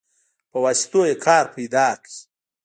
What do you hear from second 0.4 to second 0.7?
په